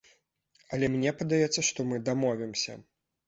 Але 0.77 0.89
мне 0.93 1.11
падаецца, 1.19 1.65
што 1.69 1.87
мы 1.91 2.01
дамовімся. 2.09 2.79